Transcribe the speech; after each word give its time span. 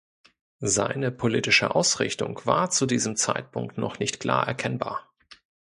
Seine 0.65 1.11
politische 1.11 1.75
Ausrichtung 1.75 2.41
war 2.47 2.71
zu 2.71 2.87
diesem 2.87 3.15
Zeitpunkt 3.15 3.77
noch 3.77 3.99
nicht 3.99 4.19
klar 4.19 4.47
erkennbar. 4.47 5.07